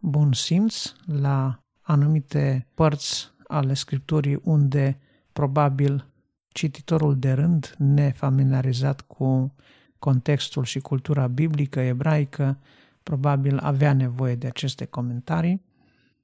bun 0.00 0.32
simț 0.32 0.92
la 1.04 1.63
anumite 1.86 2.66
părți 2.74 3.32
ale 3.46 3.74
scripturii 3.74 4.40
unde 4.42 4.98
probabil 5.32 6.06
cititorul 6.48 7.18
de 7.18 7.32
rând, 7.32 7.74
nefamiliarizat 7.78 9.00
cu 9.00 9.54
contextul 9.98 10.64
și 10.64 10.80
cultura 10.80 11.26
biblică 11.26 11.80
ebraică, 11.80 12.58
probabil 13.02 13.58
avea 13.58 13.92
nevoie 13.92 14.34
de 14.34 14.46
aceste 14.46 14.84
comentarii, 14.84 15.64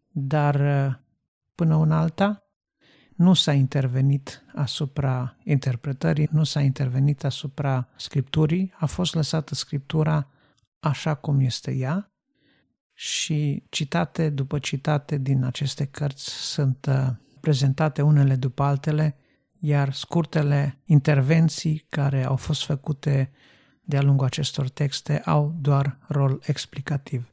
dar 0.09 0.57
până 1.55 1.75
una 1.75 1.99
alta 1.99 2.45
nu 3.17 3.35
s-a 3.35 3.53
intervenit 3.53 4.45
asupra 4.55 5.37
interpretării, 5.45 6.29
nu 6.33 6.45
s-a 6.45 6.61
intervenit 6.61 7.25
asupra 7.25 7.89
scripturii, 7.97 8.73
a 8.79 8.87
fost 8.87 9.15
lăsată 9.15 9.55
scriptura 9.55 10.29
așa 10.79 11.15
cum 11.15 11.41
este 11.41 11.73
ea 11.73 12.13
și 13.01 13.63
citate 13.69 14.29
după 14.31 14.59
citate 14.59 15.19
din 15.19 15.45
aceste 15.45 15.85
cărți 15.85 16.31
sunt 16.31 16.87
uh, 16.89 17.09
prezentate 17.41 18.03
unele 18.03 18.37
după 18.37 18.63
altele, 18.63 19.17
iar 19.59 19.93
scurtele 19.93 20.79
intervenții 20.85 21.87
care 21.89 22.25
au 22.25 22.37
fost 22.37 22.65
făcute 22.65 23.33
de-a 23.83 24.03
lungul 24.03 24.27
acestor 24.27 24.69
texte 24.69 25.19
au 25.19 25.55
doar 25.61 25.99
rol 26.09 26.43
explicativ. 26.47 27.33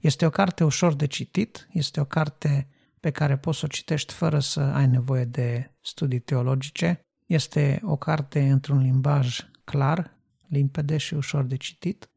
Este 0.00 0.26
o 0.26 0.30
carte 0.30 0.64
ușor 0.64 0.94
de 0.94 1.06
citit, 1.06 1.68
este 1.72 2.00
o 2.00 2.04
carte 2.04 2.68
pe 3.00 3.10
care 3.10 3.36
poți 3.36 3.58
să 3.58 3.64
o 3.64 3.68
citești 3.68 4.12
fără 4.12 4.38
să 4.38 4.60
ai 4.60 4.86
nevoie 4.86 5.24
de 5.24 5.70
studii 5.80 6.18
teologice. 6.18 7.00
Este 7.26 7.80
o 7.82 7.96
carte 7.96 8.48
într-un 8.48 8.78
limbaj 8.78 9.40
clar, 9.64 10.16
limpede 10.48 10.96
și 10.96 11.14
ușor 11.14 11.44
de 11.44 11.56
citit 11.56 12.10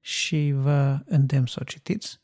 și 0.00 0.52
vă 0.56 1.00
îndemn 1.04 1.46
să 1.46 1.58
o 1.60 1.64
citiți. 1.64 2.19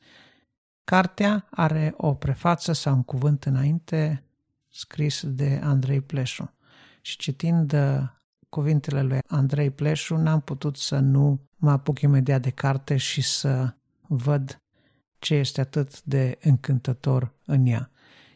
Cartea 0.87 1.47
are 1.51 1.95
o 1.97 2.15
prefață 2.15 2.73
sau 2.73 2.95
un 2.95 3.03
cuvânt 3.03 3.45
înainte 3.45 4.25
scris 4.69 5.25
de 5.27 5.61
Andrei 5.63 6.01
Pleșu 6.01 6.55
și 7.01 7.17
citind 7.17 7.73
uh, 7.73 8.03
cuvintele 8.49 9.03
lui 9.03 9.19
Andrei 9.29 9.71
Pleșu 9.71 10.17
n-am 10.17 10.41
putut 10.41 10.77
să 10.77 10.99
nu 10.99 11.41
mă 11.57 11.71
apuc 11.71 12.01
imediat 12.01 12.43
de 12.43 12.51
carte 12.51 12.97
și 12.97 13.23
să 13.23 13.75
văd 14.01 14.63
ce 15.19 15.35
este 15.35 15.61
atât 15.61 16.03
de 16.03 16.39
încântător 16.43 17.35
în 17.45 17.67
ea. 17.67 17.91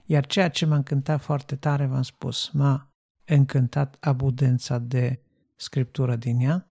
Iar 0.04 0.26
ceea 0.26 0.50
ce 0.50 0.66
m-a 0.66 0.76
încântat 0.76 1.20
foarte 1.20 1.56
tare, 1.56 1.86
v-am 1.86 2.02
spus, 2.02 2.50
m-a 2.50 2.88
încântat 3.24 3.96
abundența 4.00 4.78
de 4.78 5.22
scriptură 5.56 6.16
din 6.16 6.40
ea. 6.40 6.70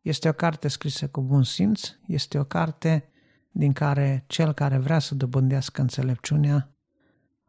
Este 0.00 0.28
o 0.28 0.32
carte 0.32 0.68
scrisă 0.68 1.08
cu 1.08 1.22
bun 1.22 1.42
simț, 1.42 1.88
este 2.06 2.38
o 2.38 2.44
carte 2.44 3.09
din 3.50 3.72
care 3.72 4.24
cel 4.26 4.52
care 4.52 4.78
vrea 4.78 4.98
să 4.98 5.14
dobândească 5.14 5.80
înțelepciunea 5.80 6.74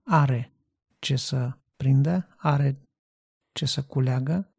are 0.04 0.54
ce 1.00 1.16
să 1.16 1.58
prindă, 1.78 2.28
are 2.38 2.82
ce 3.52 3.66
să 3.66 3.84
culeagă, 3.84 4.54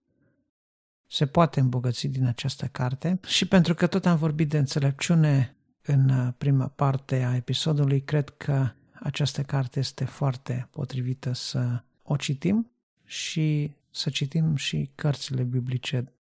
se 1.09 1.27
poate 1.27 1.61
îmbogăți 1.61 2.07
din 2.07 2.27
această 2.27 2.67
carte 2.67 3.21
și 3.27 3.49
pentru 3.49 3.75
că 3.75 3.87
tot 3.87 4.07
am 4.07 4.17
vorbit 4.17 4.49
de 4.49 4.59
înțelepciune 4.59 5.57
în 5.83 6.33
prima 6.39 6.67
parte 6.69 7.23
a 7.23 7.35
episodului, 7.35 8.03
cred 8.03 8.29
că 8.29 8.71
această 8.93 9.43
carte 9.43 9.79
este 9.79 10.05
foarte 10.05 10.69
potrivită 10.71 11.33
să 11.33 11.83
o 12.03 12.17
citim 12.17 12.71
și 13.05 13.77
să 13.91 14.11
citim 14.11 14.57
și 14.57 14.91
cărțile 14.95 15.43
biblice 15.43 16.13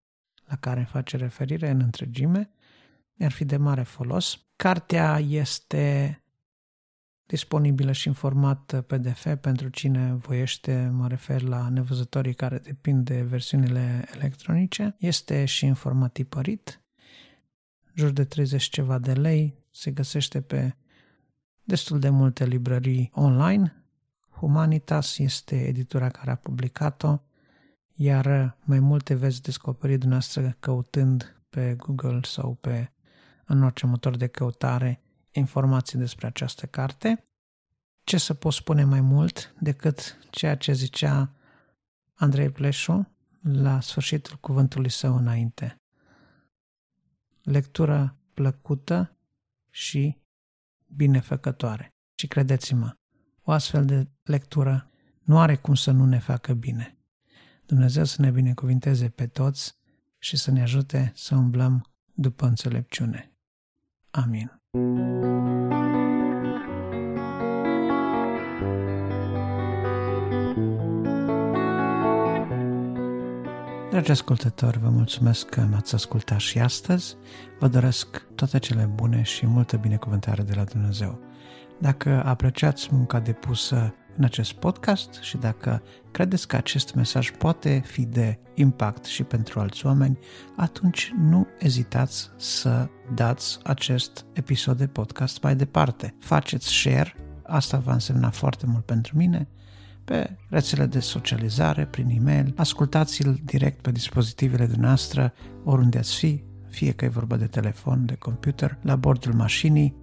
la 0.45 0.55
care 0.55 0.83
face 0.83 1.17
referire 1.17 1.69
în 1.69 1.79
întregime. 1.79 2.49
Mi-ar 3.13 3.31
fi 3.31 3.45
de 3.45 3.57
mare 3.57 3.83
folos. 3.83 4.45
Cartea 4.61 5.19
este 5.19 6.21
disponibilă 7.25 7.91
și 7.91 8.07
în 8.07 8.13
format 8.13 8.83
PDF 8.87 9.35
pentru 9.41 9.69
cine 9.69 10.13
voiește, 10.13 10.91
mă 10.93 11.07
refer 11.07 11.41
la 11.41 11.69
nevăzătorii 11.69 12.33
care 12.33 12.57
depind 12.57 13.05
de 13.05 13.21
versiunile 13.21 14.05
electronice. 14.13 14.95
Este 14.99 15.45
și 15.45 15.65
în 15.65 15.73
format 15.73 16.11
tipărit, 16.11 16.81
jur 17.93 18.09
de 18.09 18.23
30 18.25 18.63
ceva 18.63 18.99
de 18.99 19.13
lei, 19.13 19.57
se 19.71 19.91
găsește 19.91 20.41
pe 20.41 20.75
destul 21.63 21.99
de 21.99 22.09
multe 22.09 22.45
librării 22.45 23.11
online. 23.13 23.85
Humanitas 24.29 25.17
este 25.17 25.67
editura 25.67 26.09
care 26.09 26.31
a 26.31 26.35
publicat-o, 26.35 27.17
iar 27.93 28.57
mai 28.63 28.79
multe 28.79 29.13
veți 29.13 29.41
descoperi 29.41 29.97
dumneavoastră 29.97 30.55
căutând 30.59 31.41
pe 31.49 31.75
Google 31.77 32.19
sau 32.23 32.53
pe 32.53 32.91
în 33.51 33.63
orice 33.63 33.85
motor 33.85 34.17
de 34.17 34.27
căutare 34.27 35.01
informații 35.31 35.97
despre 35.97 36.27
această 36.27 36.65
carte. 36.65 37.25
Ce 38.03 38.17
să 38.17 38.33
pot 38.33 38.53
spune 38.53 38.83
mai 38.83 39.01
mult 39.01 39.55
decât 39.59 40.17
ceea 40.29 40.57
ce 40.57 40.73
zicea 40.73 41.35
Andrei 42.13 42.49
Pleșu 42.49 43.07
la 43.41 43.79
sfârșitul 43.79 44.37
cuvântului 44.37 44.89
său 44.89 45.15
înainte. 45.15 45.75
Lectură 47.41 48.17
plăcută 48.33 49.17
și 49.69 50.17
binefăcătoare. 50.87 51.89
Și 52.15 52.27
credeți-mă, 52.27 52.95
o 53.41 53.51
astfel 53.51 53.85
de 53.85 54.07
lectură 54.23 54.91
nu 55.21 55.39
are 55.39 55.55
cum 55.55 55.75
să 55.75 55.91
nu 55.91 56.05
ne 56.05 56.19
facă 56.19 56.53
bine. 56.53 56.97
Dumnezeu 57.65 58.03
să 58.03 58.21
ne 58.21 58.31
binecuvinteze 58.31 59.09
pe 59.09 59.27
toți 59.27 59.77
și 60.17 60.37
să 60.37 60.51
ne 60.51 60.61
ajute 60.61 61.11
să 61.15 61.35
umblăm 61.35 61.85
după 62.13 62.45
înțelepciune. 62.45 63.30
Amin. 64.11 64.59
Dragi 73.89 74.11
ascultători, 74.11 74.79
vă 74.79 74.89
mulțumesc 74.89 75.49
că 75.49 75.61
m-ați 75.61 75.95
ascultat 75.95 76.39
și 76.39 76.59
astăzi. 76.59 77.17
Vă 77.59 77.67
doresc 77.67 78.25
toate 78.35 78.59
cele 78.59 78.91
bune 78.95 79.21
și 79.21 79.45
multă 79.45 79.77
binecuvântare 79.77 80.43
de 80.43 80.53
la 80.55 80.63
Dumnezeu. 80.63 81.19
Dacă 81.79 82.23
apreciați 82.25 82.87
munca 82.91 83.19
depusă 83.19 83.93
în 84.17 84.23
acest 84.23 84.53
podcast 84.53 85.13
și 85.21 85.37
dacă 85.37 85.81
credeți 86.11 86.47
că 86.47 86.55
acest 86.55 86.93
mesaj 86.95 87.31
poate 87.31 87.81
fi 87.85 88.05
de 88.05 88.39
impact 88.53 89.05
și 89.05 89.23
pentru 89.23 89.59
alți 89.59 89.85
oameni, 89.85 90.19
atunci 90.55 91.13
nu 91.17 91.47
ezitați 91.59 92.29
să 92.37 92.89
dați 93.13 93.59
acest 93.63 94.25
episod 94.33 94.77
de 94.77 94.87
podcast 94.87 95.41
mai 95.41 95.55
departe. 95.55 96.15
Faceți 96.19 96.73
share, 96.73 97.15
asta 97.43 97.77
va 97.77 97.93
însemna 97.93 98.29
foarte 98.29 98.65
mult 98.65 98.85
pentru 98.85 99.17
mine, 99.17 99.47
pe 100.03 100.37
rețele 100.49 100.85
de 100.85 100.99
socializare, 100.99 101.85
prin 101.85 102.09
e-mail, 102.09 102.53
ascultați-l 102.55 103.39
direct 103.43 103.81
pe 103.81 103.91
dispozitivele 103.91 104.69
noastre, 104.77 105.33
oriunde 105.63 105.97
ați 105.97 106.15
fi, 106.15 106.43
fie 106.69 106.91
că 106.91 107.05
e 107.05 107.09
vorba 107.09 107.35
de 107.35 107.47
telefon, 107.47 108.05
de 108.05 108.15
computer, 108.15 108.77
la 108.81 108.95
bordul 108.95 109.33
mașinii 109.33 109.95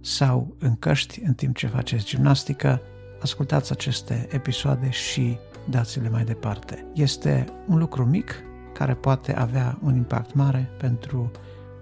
sau 0.00 0.56
în 0.58 0.76
căști 0.76 1.20
în 1.24 1.34
timp 1.34 1.56
ce 1.56 1.66
faceți 1.66 2.04
gimnastică, 2.04 2.80
ascultați 3.22 3.72
aceste 3.72 4.28
episoade 4.30 4.90
și 4.90 5.38
dați-le 5.64 6.08
mai 6.08 6.24
departe. 6.24 6.86
Este 6.94 7.44
un 7.68 7.78
lucru 7.78 8.04
mic 8.04 8.34
care 8.72 8.94
poate 8.94 9.36
avea 9.36 9.78
un 9.82 9.94
impact 9.94 10.34
mare 10.34 10.70
pentru 10.78 11.30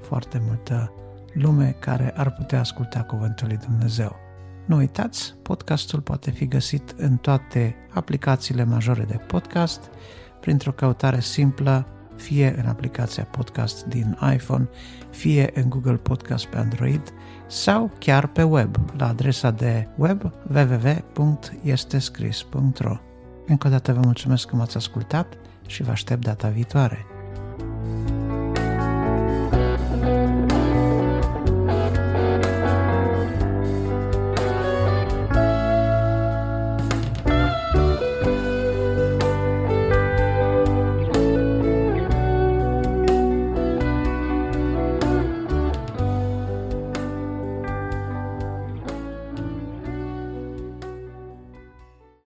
foarte 0.00 0.42
multă 0.46 0.92
lume 1.32 1.76
care 1.78 2.14
ar 2.16 2.30
putea 2.30 2.60
asculta 2.60 3.02
Cuvântul 3.02 3.46
lui 3.46 3.56
Dumnezeu. 3.56 4.16
Nu 4.66 4.76
uitați, 4.76 5.34
podcastul 5.42 6.00
poate 6.00 6.30
fi 6.30 6.46
găsit 6.46 6.94
în 6.96 7.16
toate 7.16 7.76
aplicațiile 7.90 8.64
majore 8.64 9.02
de 9.02 9.16
podcast, 9.26 9.90
printr-o 10.40 10.72
căutare 10.72 11.20
simplă, 11.20 11.86
fie 12.18 12.54
în 12.62 12.68
aplicația 12.68 13.24
podcast 13.24 13.84
din 13.84 14.18
iPhone, 14.32 14.68
fie 15.10 15.50
în 15.54 15.68
Google 15.68 15.96
Podcast 15.96 16.46
pe 16.46 16.56
Android 16.56 17.12
sau 17.46 17.90
chiar 17.98 18.26
pe 18.26 18.42
web, 18.42 18.76
la 18.96 19.08
adresa 19.08 19.50
de 19.50 19.88
web 19.96 20.32
www.estescris.ro. 20.54 22.96
Încă 23.46 23.66
o 23.66 23.70
dată 23.70 23.92
vă 23.92 24.00
mulțumesc 24.04 24.48
că 24.48 24.56
m-ați 24.56 24.76
ascultat 24.76 25.38
și 25.66 25.82
vă 25.82 25.90
aștept 25.90 26.24
data 26.24 26.48
viitoare. 26.48 27.06